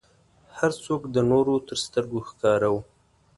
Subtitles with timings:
[0.57, 2.75] هر څوک د نورو تر سترګو ښکاره و.